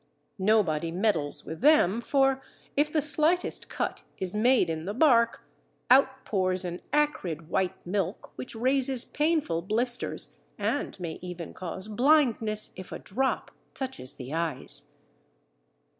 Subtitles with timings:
[0.39, 2.41] Nobody meddles with them for,
[2.75, 5.43] if the slightest cut is made in the bark,
[5.91, 12.71] out pours an acrid, white milk which raises painful blisters, and may even cause blindness
[12.75, 14.95] if a drop touches the eyes.